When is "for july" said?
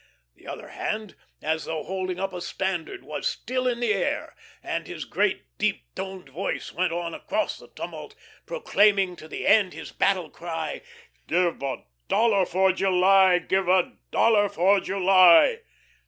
12.47-13.37, 14.49-15.59